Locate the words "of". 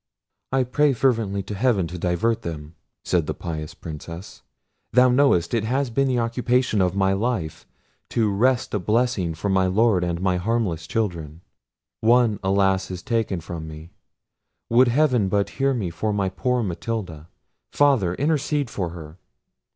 6.81-6.95